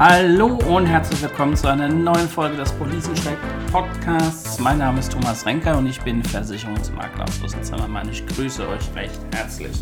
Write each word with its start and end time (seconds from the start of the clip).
Hallo 0.00 0.56
und 0.66 0.86
herzlich 0.86 1.20
willkommen 1.20 1.54
zu 1.54 1.68
einer 1.68 1.86
neuen 1.86 2.26
Folge 2.26 2.56
des 2.56 2.72
Policencheck 2.72 3.36
Podcasts. 3.70 4.58
Mein 4.58 4.78
Name 4.78 4.98
ist 4.98 5.12
Thomas 5.12 5.44
Renker 5.44 5.76
und 5.76 5.86
ich 5.86 6.00
bin 6.00 6.24
Versicherungsmakler 6.24 7.24
aus 7.24 7.42
Rüsselsheim. 7.42 7.98
Ich 8.10 8.26
grüße 8.26 8.66
euch 8.66 8.94
recht 8.94 9.20
herzlich. 9.34 9.76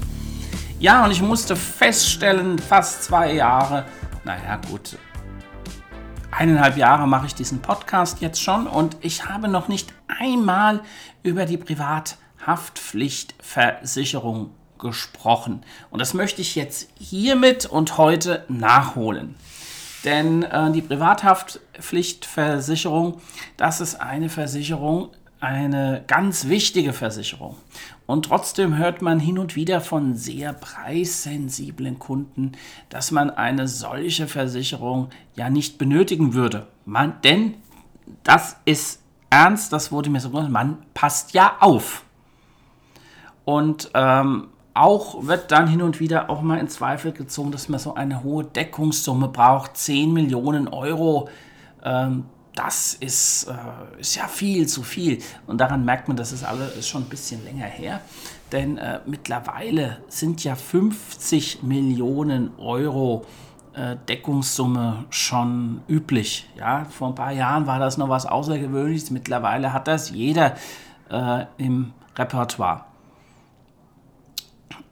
Ja, 0.80 1.05
und 1.05 1.12
ich 1.12 1.23
musste 1.23 1.55
feststellen, 1.55 2.59
fast 2.59 3.05
zwei 3.05 3.33
Jahre, 3.33 3.84
naja 4.25 4.57
gut, 4.69 4.98
eineinhalb 6.32 6.77
Jahre 6.77 7.07
mache 7.07 7.27
ich 7.27 7.37
diesen 7.37 7.62
Podcast 7.62 8.21
jetzt 8.21 8.43
schon 8.43 8.66
und 8.66 8.96
ich 9.03 9.27
habe 9.27 9.46
noch 9.46 9.69
nicht 9.69 9.95
einmal 10.09 10.80
über 11.23 11.45
die 11.45 11.59
Privathaftpflichtversicherung 11.59 14.51
gesprochen. 14.80 15.62
Und 15.91 16.01
das 16.01 16.12
möchte 16.12 16.41
ich 16.41 16.57
jetzt 16.57 16.88
hiermit 16.98 17.66
und 17.66 17.98
heute 17.98 18.45
nachholen. 18.48 19.37
Denn 20.05 20.45
äh, 20.45 20.70
die 20.73 20.83
Privathaftpflichtversicherung, 20.83 23.20
das 23.57 23.80
ist 23.80 24.01
eine 24.01 24.29
Versicherung, 24.29 25.11
eine 25.41 26.02
ganz 26.07 26.48
wichtige 26.48 26.93
Versicherung. 26.93 27.57
Und 28.07 28.27
trotzdem 28.27 28.77
hört 28.77 29.02
man 29.02 29.21
hin 29.21 29.38
und 29.38 29.55
wieder 29.55 29.80
von 29.80 30.16
sehr 30.16 30.52
preissensiblen 30.52 31.98
Kunden, 31.98 32.52
dass 32.88 33.11
man 33.11 33.30
eine 33.30 33.69
solche 33.69 34.27
Versicherung 34.27 35.11
ja 35.37 35.51
nicht 35.51 35.79
benötigen 35.79 36.35
würde. 36.35 36.66
Man, 36.85 37.21
denn 37.23 37.55
das 38.24 38.57
ist 38.65 39.02
ernst, 39.30 39.73
das 39.73 39.93
wurde 39.93 40.10
mir 40.10 40.21
so 40.21 40.30
gesagt, 40.30 40.51
man 40.51 40.79
passt 40.95 41.35
ja 41.35 41.57
auf. 41.60 42.04
Und 43.45 43.91
ähm, 43.95 44.49
auch 44.79 45.26
wird 45.26 45.51
dann 45.51 45.66
hin 45.66 45.82
und 45.82 46.01
wieder 46.01 46.30
auch 46.30 46.40
mal 46.40 46.59
in 46.59 46.68
Zweifel 46.68 47.12
gezogen, 47.12 47.51
dass 47.51 47.68
man 47.68 47.80
so 47.80 47.95
eine 47.95 48.23
hohe 48.23 48.45
Deckungssumme 48.45 49.29
braucht, 49.29 49.76
10 49.76 50.12
Millionen 50.12 50.68
Euro. 50.68 51.29
Ähm, 51.85 52.24
das 52.54 52.95
ist, 52.95 53.45
äh, 53.45 54.01
ist 54.01 54.16
ja 54.16 54.26
viel 54.26 54.66
zu 54.66 54.82
viel. 54.82 55.18
Und 55.46 55.59
daran 55.60 55.85
merkt 55.85 56.09
man, 56.09 56.16
das 56.16 56.32
ist 56.32 56.45
alles 56.45 56.88
schon 56.88 57.02
ein 57.02 57.09
bisschen 57.09 57.45
länger 57.45 57.66
her. 57.66 58.01
Denn 58.51 58.79
äh, 58.79 59.01
mittlerweile 59.07 59.98
sind 60.09 60.43
ja 60.43 60.54
50 60.54 61.63
Millionen 61.63 62.51
Euro 62.59 63.26
äh, 63.74 63.96
Deckungssumme 64.09 65.04
schon 65.10 65.82
üblich. 65.88 66.48
Ja, 66.56 66.87
vor 66.87 67.09
ein 67.09 67.15
paar 67.15 67.32
Jahren 67.32 67.66
war 67.66 67.78
das 67.78 67.97
noch 67.97 68.09
was 68.09 68.26
Außergewöhnliches. 68.26 69.10
Mittlerweile 69.10 69.72
hat 69.72 69.87
das 69.87 70.10
jeder 70.10 70.56
äh, 71.10 71.44
im 71.59 71.92
Repertoire. 72.16 72.88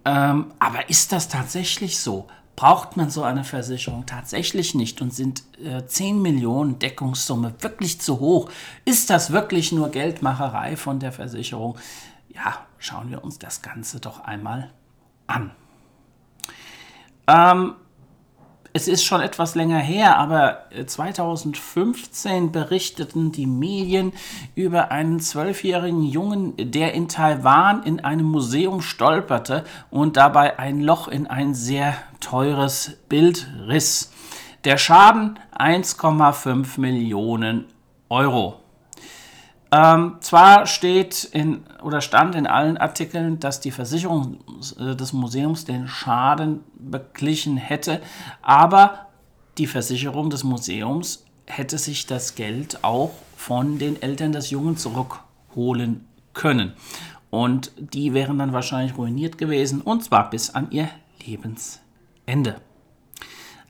Ähm, 0.07 0.53
aber 0.61 0.89
ist 0.89 1.11
das 1.11 1.29
tatsächlich 1.29 1.99
so? 1.99 2.29
Braucht 2.55 2.97
man 2.97 3.11
so 3.11 3.25
eine 3.25 3.43
Versicherung 3.43 4.07
tatsächlich 4.07 4.75
nicht 4.75 5.03
und 5.03 5.13
sind 5.13 5.43
äh, 5.63 5.85
10 5.85 6.23
Millionen 6.23 6.79
Deckungssumme 6.79 7.55
wirklich 7.59 8.01
zu 8.01 8.21
hoch? 8.21 8.49
Ist 8.85 9.11
das 9.11 9.33
wirklich 9.33 9.73
nur 9.73 9.91
Geldmacherei 9.91 10.77
von 10.77 11.01
der 11.01 11.11
Versicherung? 11.11 11.77
Ja, 12.29 12.67
schauen 12.79 13.11
wir 13.11 13.25
uns 13.25 13.41
das 13.41 13.63
Ganze 13.63 13.99
doch 13.99 14.21
einmal 14.21 14.71
an. 15.27 15.51
Ähm, 17.27 17.75
es 18.77 18.89
ist 18.89 19.05
schon 19.05 19.23
etwas 19.23 19.55
länger 19.55 19.79
her, 19.79 20.19
aber 20.19 20.67
2015 20.85 22.45
äh, 22.45 22.49
berichteten 22.49 23.33
die 23.33 23.47
Medien 23.47 24.13
über 24.55 24.91
einen 24.91 25.19
zwölfjährigen 25.19 26.03
Jungen, 26.03 26.53
der 26.59 26.93
in 26.93 27.09
Taiwan 27.09 27.85
in 27.85 28.01
einem 28.01 28.27
Museum 28.27 28.83
stolperte 28.83 29.65
und 29.91 30.19
dabei 30.19 30.59
ein 30.59 30.83
Loch 30.83 31.09
in 31.09 31.27
ein 31.27 31.55
sehr 31.55 31.97
teures 32.21 32.99
Bild 33.09 33.49
riss. 33.67 34.13
Der 34.65 34.77
Schaden 34.77 35.39
1,5 35.59 36.79
Millionen 36.79 37.65
Euro. 38.11 38.61
Ähm, 39.73 40.17
zwar 40.21 40.67
steht 40.67 41.25
in 41.25 41.65
oder 41.83 42.01
stand 42.01 42.35
in 42.37 42.47
allen 42.47 42.77
Artikeln, 42.77 43.41
dass 43.41 43.61
die 43.61 43.73
Versicherung 43.73 44.39
äh, 44.79 44.95
des 44.95 45.13
Museums 45.13 45.65
den 45.65 45.89
Schaden 45.89 46.61
beglichen 46.79 47.57
hätte, 47.57 48.01
aber 48.43 49.07
die 49.59 49.67
Versicherung 49.67 50.31
des 50.31 50.45
Museums 50.45 51.25
hätte 51.47 51.79
sich 51.79 52.07
das 52.07 52.35
Geld 52.35 52.85
auch 52.85 53.13
von 53.37 53.79
den 53.79 54.01
Eltern 54.01 54.33
des 54.33 54.51
Jungen 54.51 54.77
zurückholen 54.77 56.07
können. 56.33 56.75
Und 57.31 57.73
die 57.77 58.15
wären 58.15 58.39
dann 58.39 58.53
wahrscheinlich 58.53 58.97
ruiniert 58.97 59.37
gewesen, 59.37 59.81
und 59.81 60.05
zwar 60.05 60.31
bis 60.31 60.55
an 60.55 60.71
ihr 60.71 60.89
Lebensende. 61.25 62.61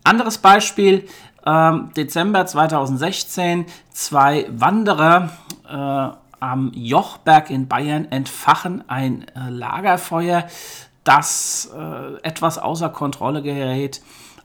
Anderes 0.04 0.38
Beispiel, 0.38 1.08
ähm, 1.44 1.90
Dezember 1.96 2.44
2016, 2.46 3.66
zwei 3.90 4.46
Wanderer 4.50 5.30
äh, 5.68 6.16
am 6.40 6.72
Jochberg 6.74 7.50
in 7.50 7.68
Bayern 7.68 8.06
entfachen 8.06 8.84
ein 8.88 9.26
äh, 9.28 9.50
Lagerfeuer, 9.50 10.46
das 11.04 11.70
äh, 11.76 12.16
etwas 12.22 12.58
außer 12.58 12.88
Kontrolle 12.88 13.42
gerät 13.42 14.02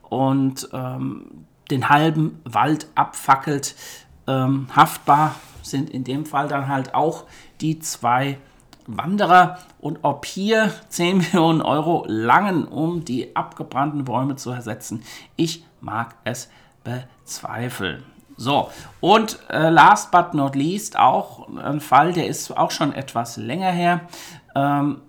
und 0.09 0.69
ähm, 0.73 1.45
den 1.69 1.89
halben 1.89 2.39
Wald 2.43 2.87
abfackelt. 2.95 3.75
Ähm, 4.27 4.67
haftbar 4.75 5.35
sind 5.63 5.89
in 5.89 6.03
dem 6.03 6.25
Fall 6.25 6.47
dann 6.47 6.67
halt 6.67 6.93
auch 6.93 7.25
die 7.61 7.79
zwei 7.79 8.37
Wanderer 8.87 9.59
und 9.79 9.99
ob 10.03 10.25
hier 10.25 10.71
10 10.89 11.17
Millionen 11.33 11.61
Euro 11.61 12.05
langen, 12.07 12.65
um 12.65 13.05
die 13.05 13.35
abgebrannten 13.35 14.05
Bäume 14.05 14.35
zu 14.35 14.51
ersetzen, 14.51 15.03
ich 15.35 15.65
mag 15.79 16.15
es 16.23 16.49
bezweifeln. 16.83 18.03
So, 18.41 18.71
und 19.01 19.37
äh, 19.51 19.69
last 19.69 20.09
but 20.09 20.33
not 20.33 20.55
least 20.55 20.97
auch 20.97 21.47
ein 21.57 21.79
Fall, 21.79 22.11
der 22.11 22.25
ist 22.25 22.57
auch 22.57 22.71
schon 22.71 22.91
etwas 22.91 23.37
länger 23.37 23.69
her. 23.69 24.01
Ähm, 24.55 25.01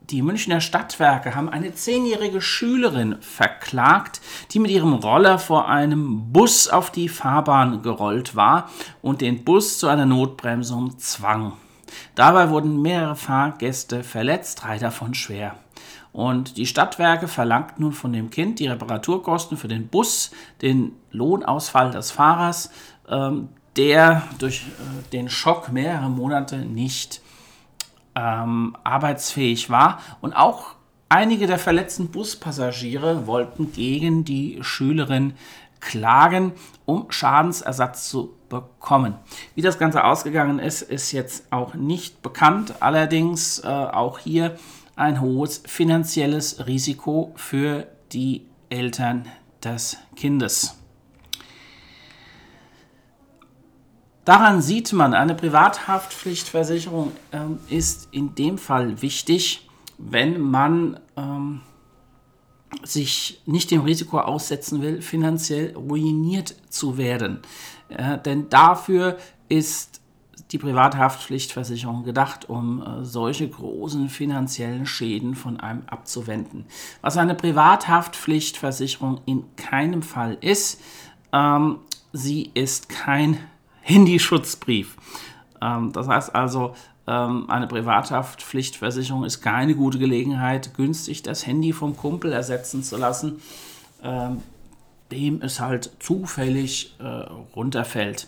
die 0.00 0.20
Münchner 0.20 0.60
Stadtwerke 0.60 1.34
haben 1.34 1.48
eine 1.48 1.74
zehnjährige 1.74 2.42
Schülerin 2.42 3.16
verklagt, 3.22 4.20
die 4.50 4.58
mit 4.58 4.70
ihrem 4.70 4.92
Roller 4.92 5.38
vor 5.38 5.66
einem 5.66 6.30
Bus 6.30 6.68
auf 6.68 6.92
die 6.92 7.08
Fahrbahn 7.08 7.80
gerollt 7.80 8.36
war 8.36 8.68
und 9.00 9.22
den 9.22 9.42
Bus 9.42 9.78
zu 9.78 9.88
einer 9.88 10.04
Notbremsung 10.04 10.98
zwang. 10.98 11.54
Dabei 12.16 12.50
wurden 12.50 12.82
mehrere 12.82 13.16
Fahrgäste 13.16 14.04
verletzt, 14.04 14.62
drei 14.62 14.76
davon 14.76 15.14
schwer. 15.14 15.56
Und 16.16 16.56
die 16.56 16.64
Stadtwerke 16.64 17.28
verlangt 17.28 17.78
nun 17.78 17.92
von 17.92 18.10
dem 18.10 18.30
Kind 18.30 18.58
die 18.58 18.68
Reparaturkosten 18.68 19.58
für 19.58 19.68
den 19.68 19.88
Bus, 19.88 20.30
den 20.62 20.92
Lohnausfall 21.10 21.90
des 21.90 22.10
Fahrers, 22.10 22.70
ähm, 23.06 23.50
der 23.76 24.22
durch 24.38 24.62
äh, 24.62 25.10
den 25.12 25.28
Schock 25.28 25.70
mehrere 25.70 26.08
Monate 26.08 26.56
nicht 26.56 27.20
ähm, 28.14 28.78
arbeitsfähig 28.82 29.68
war. 29.68 30.00
Und 30.22 30.32
auch 30.32 30.76
einige 31.10 31.46
der 31.46 31.58
verletzten 31.58 32.08
Buspassagiere 32.08 33.26
wollten 33.26 33.72
gegen 33.72 34.24
die 34.24 34.60
Schülerin 34.62 35.34
klagen, 35.80 36.52
um 36.86 37.10
Schadensersatz 37.10 38.08
zu 38.08 38.34
bekommen. 38.48 39.16
Wie 39.54 39.60
das 39.60 39.78
Ganze 39.78 40.02
ausgegangen 40.02 40.60
ist, 40.60 40.80
ist 40.80 41.12
jetzt 41.12 41.52
auch 41.52 41.74
nicht 41.74 42.22
bekannt. 42.22 42.76
Allerdings 42.80 43.58
äh, 43.58 43.66
auch 43.66 44.18
hier 44.18 44.56
ein 44.96 45.20
hohes 45.20 45.62
finanzielles 45.66 46.66
Risiko 46.66 47.32
für 47.36 47.86
die 48.12 48.46
Eltern 48.70 49.26
des 49.62 49.98
Kindes. 50.16 50.78
Daran 54.24 54.60
sieht 54.60 54.92
man, 54.92 55.14
eine 55.14 55.36
Privathaftpflichtversicherung 55.36 57.12
ähm, 57.30 57.60
ist 57.68 58.08
in 58.10 58.34
dem 58.34 58.58
Fall 58.58 59.00
wichtig, 59.00 59.68
wenn 59.98 60.40
man 60.40 60.98
ähm, 61.16 61.60
sich 62.82 63.40
nicht 63.46 63.70
dem 63.70 63.82
Risiko 63.82 64.18
aussetzen 64.18 64.82
will, 64.82 65.00
finanziell 65.00 65.76
ruiniert 65.76 66.56
zu 66.68 66.98
werden. 66.98 67.40
Äh, 67.88 68.18
denn 68.18 68.48
dafür 68.48 69.16
ist 69.48 70.00
die 70.50 70.58
Privathaftpflichtversicherung 70.58 72.04
gedacht, 72.04 72.48
um 72.48 72.82
äh, 72.82 73.04
solche 73.04 73.48
großen 73.48 74.08
finanziellen 74.08 74.86
Schäden 74.86 75.34
von 75.34 75.58
einem 75.58 75.82
abzuwenden. 75.86 76.66
Was 77.00 77.16
eine 77.16 77.34
Privathaftpflichtversicherung 77.34 79.20
in 79.26 79.44
keinem 79.56 80.02
Fall 80.02 80.36
ist, 80.40 80.80
ähm, 81.32 81.78
sie 82.12 82.50
ist 82.54 82.88
kein 82.88 83.38
Handyschutzbrief. 83.80 84.96
Ähm, 85.60 85.92
das 85.92 86.08
heißt 86.08 86.34
also, 86.34 86.74
ähm, 87.06 87.48
eine 87.48 87.66
Privathaftpflichtversicherung 87.66 89.24
ist 89.24 89.40
keine 89.40 89.74
gute 89.74 89.98
Gelegenheit, 89.98 90.74
günstig 90.74 91.22
das 91.22 91.46
Handy 91.46 91.72
vom 91.72 91.96
Kumpel 91.96 92.32
ersetzen 92.32 92.82
zu 92.82 92.96
lassen, 92.96 93.40
ähm, 94.02 94.42
dem 95.12 95.40
es 95.40 95.60
halt 95.60 95.90
zufällig 96.00 96.96
äh, 96.98 97.04
runterfällt. 97.54 98.26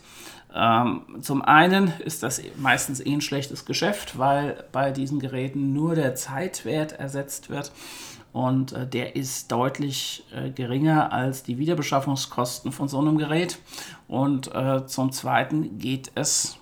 Ähm, 0.54 1.02
zum 1.20 1.42
einen 1.42 1.92
ist 2.04 2.22
das 2.22 2.40
meistens 2.56 3.00
eh 3.00 3.12
ein 3.12 3.20
schlechtes 3.20 3.64
Geschäft, 3.64 4.18
weil 4.18 4.64
bei 4.72 4.90
diesen 4.90 5.18
Geräten 5.18 5.72
nur 5.72 5.94
der 5.94 6.14
Zeitwert 6.14 6.92
ersetzt 6.92 7.50
wird. 7.50 7.72
und 8.32 8.72
äh, 8.72 8.86
der 8.86 9.16
ist 9.16 9.50
deutlich 9.50 10.24
äh, 10.34 10.50
geringer 10.50 11.12
als 11.12 11.42
die 11.42 11.58
Wiederbeschaffungskosten 11.58 12.72
von 12.72 12.88
so 12.88 12.98
einem 12.98 13.18
Gerät. 13.18 13.58
Und 14.06 14.54
äh, 14.54 14.86
zum 14.86 15.12
Zweiten 15.12 15.78
geht 15.78 16.12
es 16.14 16.58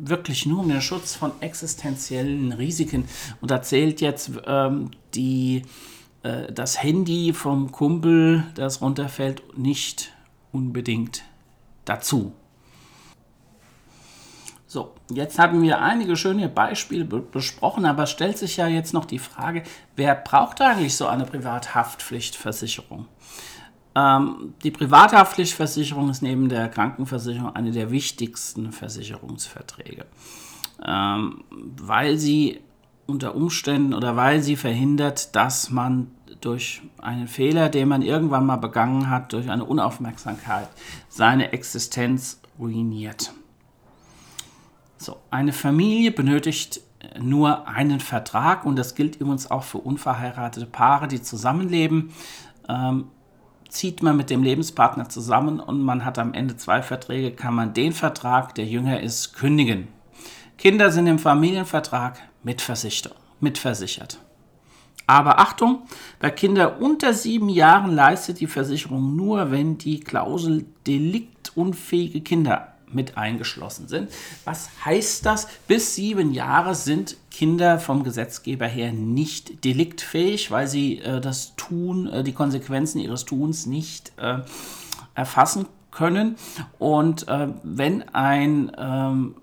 wirklich 0.00 0.46
nur 0.46 0.60
um 0.60 0.68
den 0.68 0.80
Schutz 0.80 1.14
von 1.14 1.32
existenziellen 1.40 2.52
Risiken. 2.52 3.04
Und 3.40 3.50
da 3.50 3.62
zählt 3.62 4.00
jetzt 4.00 4.32
ähm, 4.46 4.90
die, 5.14 5.62
das 6.22 6.80
Handy 6.82 7.32
vom 7.32 7.72
Kumpel, 7.72 8.44
das 8.54 8.80
runterfällt, 8.80 9.58
nicht 9.58 10.12
unbedingt 10.52 11.24
dazu. 11.84 12.32
So, 14.72 14.94
jetzt 15.10 15.38
haben 15.38 15.60
wir 15.60 15.82
einige 15.82 16.16
schöne 16.16 16.48
Beispiele 16.48 17.04
besprochen, 17.04 17.84
aber 17.84 18.06
stellt 18.06 18.38
sich 18.38 18.56
ja 18.56 18.66
jetzt 18.68 18.94
noch 18.94 19.04
die 19.04 19.18
Frage, 19.18 19.64
wer 19.96 20.14
braucht 20.14 20.62
eigentlich 20.62 20.96
so 20.96 21.08
eine 21.08 21.26
Privathaftpflichtversicherung? 21.26 23.04
Ähm, 23.94 24.54
die 24.64 24.70
Privathaftpflichtversicherung 24.70 26.08
ist 26.08 26.22
neben 26.22 26.48
der 26.48 26.70
Krankenversicherung 26.70 27.54
eine 27.54 27.70
der 27.70 27.90
wichtigsten 27.90 28.72
Versicherungsverträge, 28.72 30.06
ähm, 30.82 31.44
weil 31.50 32.16
sie 32.16 32.62
unter 33.06 33.34
Umständen 33.34 33.92
oder 33.92 34.16
weil 34.16 34.40
sie 34.40 34.56
verhindert, 34.56 35.36
dass 35.36 35.68
man 35.68 36.12
durch 36.40 36.80
einen 36.96 37.28
Fehler, 37.28 37.68
den 37.68 37.88
man 37.88 38.00
irgendwann 38.00 38.46
mal 38.46 38.56
begangen 38.56 39.10
hat, 39.10 39.34
durch 39.34 39.50
eine 39.50 39.66
Unaufmerksamkeit 39.66 40.68
seine 41.10 41.52
Existenz 41.52 42.40
ruiniert. 42.58 43.34
So, 45.02 45.16
eine 45.32 45.52
Familie 45.52 46.12
benötigt 46.12 46.80
nur 47.20 47.66
einen 47.66 47.98
Vertrag 47.98 48.64
und 48.64 48.76
das 48.76 48.94
gilt 48.94 49.16
übrigens 49.16 49.50
auch 49.50 49.64
für 49.64 49.78
unverheiratete 49.78 50.66
Paare, 50.66 51.08
die 51.08 51.20
zusammenleben. 51.20 52.12
Ähm, 52.68 53.08
zieht 53.68 54.00
man 54.00 54.16
mit 54.16 54.30
dem 54.30 54.44
Lebenspartner 54.44 55.08
zusammen 55.08 55.58
und 55.58 55.82
man 55.82 56.04
hat 56.04 56.20
am 56.20 56.34
Ende 56.34 56.56
zwei 56.56 56.82
Verträge, 56.82 57.32
kann 57.32 57.52
man 57.54 57.74
den 57.74 57.92
Vertrag, 57.92 58.54
der 58.54 58.66
jünger 58.66 59.00
ist, 59.00 59.34
kündigen. 59.34 59.88
Kinder 60.56 60.92
sind 60.92 61.08
im 61.08 61.18
Familienvertrag 61.18 62.20
mitversichert. 62.44 64.18
Aber 65.08 65.40
Achtung, 65.40 65.82
bei 66.20 66.30
Kindern 66.30 66.76
unter 66.78 67.12
sieben 67.12 67.48
Jahren 67.48 67.92
leistet 67.92 68.38
die 68.38 68.46
Versicherung 68.46 69.16
nur, 69.16 69.50
wenn 69.50 69.78
die 69.78 69.98
Klausel 69.98 70.66
deliktunfähige 70.86 72.20
Kinder 72.20 72.71
mit 72.94 73.16
eingeschlossen 73.16 73.88
sind. 73.88 74.10
Was 74.44 74.70
heißt 74.84 75.26
das? 75.26 75.48
Bis 75.66 75.94
sieben 75.94 76.32
Jahre 76.32 76.74
sind 76.74 77.16
Kinder 77.30 77.78
vom 77.78 78.04
Gesetzgeber 78.04 78.66
her 78.66 78.92
nicht 78.92 79.64
deliktfähig, 79.64 80.50
weil 80.50 80.66
sie 80.68 80.98
äh, 80.98 81.20
das 81.20 81.56
Tun, 81.56 82.08
äh, 82.08 82.22
die 82.22 82.32
Konsequenzen 82.32 82.98
ihres 82.98 83.24
Tuns 83.24 83.66
nicht 83.66 84.12
äh, 84.18 84.38
erfassen 85.14 85.66
können. 85.90 86.36
Und 86.78 87.28
äh, 87.28 87.48
wenn 87.62 88.08
ein 88.10 88.72
ähm, 88.76 89.34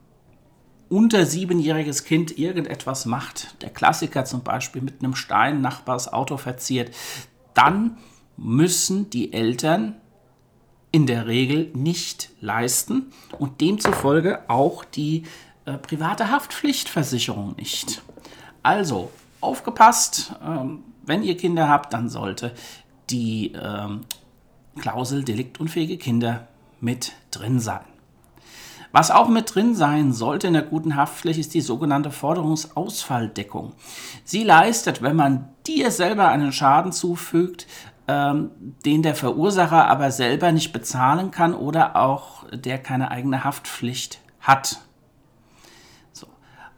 unter 0.89 1.25
siebenjähriges 1.25 2.03
Kind 2.03 2.37
irgendetwas 2.37 3.05
macht, 3.05 3.61
der 3.61 3.69
Klassiker 3.69 4.25
zum 4.25 4.41
Beispiel 4.41 4.81
mit 4.81 5.01
einem 5.01 5.15
Stein 5.15 5.61
Nachbars 5.61 6.11
Auto 6.11 6.37
verziert, 6.37 6.91
dann 7.53 7.97
müssen 8.35 9.09
die 9.09 9.33
Eltern 9.33 9.95
in 10.91 11.05
der 11.05 11.27
Regel 11.27 11.69
nicht 11.73 12.31
leisten 12.41 13.11
und 13.37 13.61
demzufolge 13.61 14.49
auch 14.49 14.83
die 14.83 15.23
äh, 15.65 15.73
private 15.73 16.31
Haftpflichtversicherung 16.31 17.55
nicht. 17.57 18.01
Also 18.63 19.11
aufgepasst, 19.41 20.33
ähm, 20.45 20.83
wenn 21.05 21.23
ihr 21.23 21.37
Kinder 21.37 21.67
habt, 21.67 21.93
dann 21.93 22.09
sollte 22.09 22.53
die 23.09 23.53
ähm, 23.53 24.01
Klausel 24.79 25.23
deliktunfähige 25.23 25.97
Kinder 25.97 26.47
mit 26.79 27.13
drin 27.31 27.59
sein. 27.59 27.81
Was 28.91 29.11
auch 29.11 29.27
mit 29.27 29.53
drin 29.53 29.75
sein 29.75 30.13
sollte 30.13 30.47
in 30.47 30.53
der 30.53 30.63
guten 30.63 30.95
Haftpflicht 30.95 31.39
ist 31.39 31.53
die 31.53 31.61
sogenannte 31.61 32.09
Forderungsausfalldeckung. 32.09 33.73
Sie 34.23 34.43
leistet, 34.43 35.03
wenn 35.03 35.15
man 35.15 35.49
dir 35.67 35.91
selber 35.91 36.29
einen 36.29 36.51
Schaden 36.51 36.91
zufügt, 36.91 37.67
ähm, 38.09 38.49
den 38.85 39.03
der 39.03 39.13
Verursacher 39.13 39.87
aber 39.87 40.09
selber 40.09 40.51
nicht 40.51 40.73
bezahlen 40.73 41.29
kann 41.29 41.53
oder 41.53 41.95
auch 41.95 42.43
der 42.51 42.79
keine 42.79 43.11
eigene 43.11 43.43
Haftpflicht 43.43 44.19
hat. 44.39 44.79
So. 46.11 46.25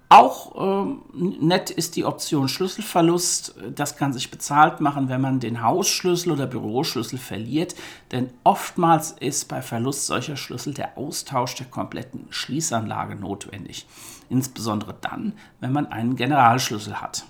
Auch 0.10 0.84
ähm, 0.84 1.04
nett 1.14 1.70
ist 1.70 1.96
die 1.96 2.04
Option 2.04 2.50
Schlüsselverlust. 2.50 3.56
Das 3.74 3.96
kann 3.96 4.12
sich 4.12 4.30
bezahlt 4.30 4.82
machen, 4.82 5.08
wenn 5.08 5.22
man 5.22 5.40
den 5.40 5.64
Hausschlüssel 5.64 6.34
oder 6.34 6.48
Büroschlüssel 6.48 7.18
verliert. 7.18 7.76
Denn 8.12 8.32
oftmals 8.44 9.12
ist 9.12 9.48
bei 9.48 9.62
Verlust 9.62 10.08
solcher 10.08 10.36
Schlüssel 10.36 10.74
der 10.74 10.98
Austausch 10.98 11.56
der 11.56 11.68
kompletten 11.68 12.28
Schließanlage 12.30 13.16
notwendig. 13.16 13.88
Insbesondere 14.28 14.96
dann, 15.00 15.32
wenn 15.62 15.72
man 15.72 15.88
einen 15.88 16.18
Generalschlüssel 16.18 17.00
hat. 17.00 17.24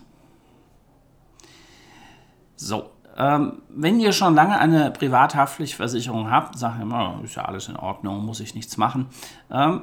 So, 2.55 2.89
ähm, 3.17 3.61
wenn 3.69 3.99
ihr 3.99 4.13
schon 4.13 4.35
lange 4.35 4.59
eine 4.59 4.91
Privathaftpflichtversicherung 4.91 6.31
habt, 6.31 6.57
sagt 6.57 6.79
ihr 6.79 6.83
immer, 6.83 7.19
ist 7.23 7.35
ja 7.35 7.45
alles 7.45 7.67
in 7.67 7.75
Ordnung, 7.75 8.25
muss 8.25 8.39
ich 8.39 8.55
nichts 8.55 8.77
machen. 8.77 9.07
Ähm, 9.51 9.81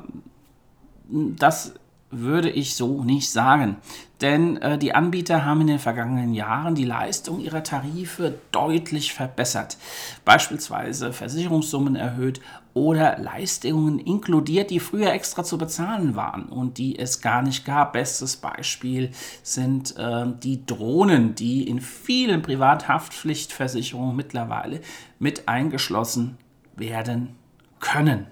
das 1.08 1.75
würde 2.10 2.50
ich 2.50 2.75
so 2.75 3.05
nicht 3.05 3.31
sagen. 3.31 3.76
Denn 4.20 4.56
äh, 4.56 4.78
die 4.78 4.94
Anbieter 4.94 5.44
haben 5.44 5.60
in 5.60 5.66
den 5.69 5.78
vergangenen 5.78 6.34
Jahren 6.34 6.75
die 6.75 6.84
Leistung 6.84 7.40
ihrer 7.40 7.62
Tarife 7.62 8.38
deutlich 8.50 9.12
verbessert. 9.12 9.76
Beispielsweise 10.25 11.12
Versicherungssummen 11.12 11.94
erhöht 11.96 12.40
oder 12.75 13.19
Leistungen 13.19 13.99
inkludiert, 13.99 14.70
die 14.70 14.81
früher 14.81 15.12
extra 15.12 15.44
zu 15.44 15.58
bezahlen 15.58 16.16
waren 16.16 16.44
und 16.44 16.78
die 16.78 16.99
es 16.99 17.20
gar 17.20 17.43
nicht 17.43 17.64
gab. 17.64 17.93
Bestes 17.93 18.37
Beispiel 18.37 19.11
sind 19.43 19.96
äh, 19.96 20.26
die 20.43 20.64
Drohnen, 20.64 21.34
die 21.34 21.69
in 21.69 21.81
vielen 21.81 22.43
Privathaftpflichtversicherungen 22.43 24.16
mittlerweile 24.16 24.81
mit 25.19 25.49
eingeschlossen 25.49 26.38
werden 26.75 27.37
können. 27.81 28.26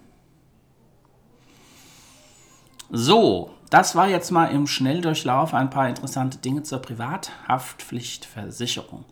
So, 2.90 3.56
das 3.70 3.96
war 3.96 4.08
jetzt 4.08 4.31
mal 4.31 4.46
im 4.46 4.67
Schnelldurchlauf 4.67 5.55
ein 5.55 5.70
paar 5.70 5.89
interessante 5.89 6.37
Dinge 6.39 6.63
zur 6.63 6.81
Privathaftpflichtversicherung. 6.81 9.05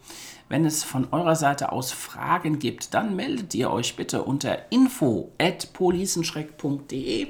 Wenn 0.49 0.65
es 0.65 0.83
von 0.85 1.09
eurer 1.11 1.35
Seite 1.37 1.73
aus 1.73 1.93
Fragen 1.93 2.59
gibt, 2.59 2.95
dann 2.95 3.15
meldet 3.17 3.55
ihr 3.55 3.71
euch 3.71 3.97
bitte 3.97 4.23
unter 4.23 4.71
info@policenschreck.de 4.71 7.29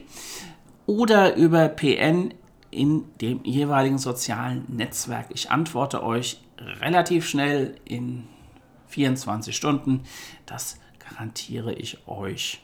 oder 0.86 1.34
über 1.36 1.68
PN 1.68 2.34
in 2.70 3.04
dem 3.20 3.42
jeweiligen 3.44 3.98
sozialen 3.98 4.64
Netzwerk. 4.68 5.26
Ich 5.30 5.50
antworte 5.50 6.02
euch 6.02 6.40
relativ 6.80 7.28
schnell 7.28 7.76
in 7.84 8.24
24 8.88 9.54
Stunden. 9.56 10.02
Das 10.44 10.78
garantiere 10.98 11.72
ich 11.72 12.06
euch. 12.06 12.60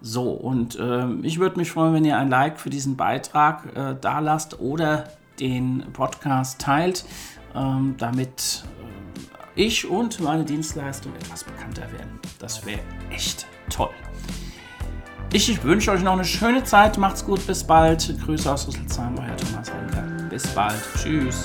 So, 0.00 0.30
und 0.32 0.78
äh, 0.78 1.08
ich 1.22 1.38
würde 1.38 1.56
mich 1.56 1.70
freuen, 1.70 1.94
wenn 1.94 2.04
ihr 2.04 2.18
ein 2.18 2.28
Like 2.28 2.60
für 2.60 2.70
diesen 2.70 2.96
Beitrag 2.96 3.74
äh, 3.74 3.96
da 4.00 4.18
lasst 4.18 4.60
oder 4.60 5.04
den 5.40 5.84
Podcast 5.92 6.60
teilt, 6.60 7.04
ähm, 7.54 7.94
damit 7.98 8.64
äh, 9.56 9.62
ich 9.62 9.88
und 9.88 10.20
meine 10.20 10.44
Dienstleistung 10.44 11.14
etwas 11.14 11.44
bekannter 11.44 11.90
werden. 11.92 12.20
Das 12.38 12.64
wäre 12.66 12.80
echt 13.10 13.46
toll. 13.70 13.90
Ich, 15.32 15.50
ich 15.50 15.64
wünsche 15.64 15.90
euch 15.90 16.02
noch 16.02 16.12
eine 16.12 16.24
schöne 16.24 16.62
Zeit. 16.62 16.96
Macht's 16.96 17.24
gut. 17.24 17.44
Bis 17.46 17.64
bald. 17.64 18.16
Grüße 18.24 18.52
aus 18.52 18.68
Rüsselsheim. 18.68 19.16
Euer 19.18 19.36
Thomas 19.36 19.72
Holger. 19.72 20.28
Bis 20.28 20.46
bald. 20.48 20.80
Tschüss. 20.96 21.44